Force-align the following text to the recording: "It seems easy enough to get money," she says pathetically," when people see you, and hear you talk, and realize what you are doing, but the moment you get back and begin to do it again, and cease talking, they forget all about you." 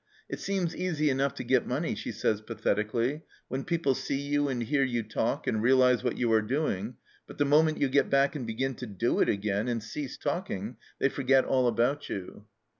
"It 0.31 0.39
seems 0.39 0.75
easy 0.75 1.11
enough 1.11 1.35
to 1.35 1.43
get 1.43 1.67
money," 1.67 1.93
she 1.93 2.11
says 2.11 2.41
pathetically," 2.41 3.21
when 3.49 3.63
people 3.63 3.93
see 3.93 4.19
you, 4.19 4.47
and 4.49 4.63
hear 4.63 4.81
you 4.83 5.03
talk, 5.03 5.45
and 5.45 5.61
realize 5.61 6.03
what 6.03 6.17
you 6.17 6.33
are 6.33 6.41
doing, 6.41 6.95
but 7.27 7.37
the 7.37 7.45
moment 7.45 7.77
you 7.79 7.87
get 7.87 8.09
back 8.09 8.35
and 8.35 8.47
begin 8.47 8.73
to 8.77 8.87
do 8.87 9.19
it 9.19 9.29
again, 9.29 9.67
and 9.67 9.83
cease 9.83 10.17
talking, 10.17 10.77
they 10.97 11.07
forget 11.09 11.45
all 11.45 11.67
about 11.67 12.09
you." 12.09 12.47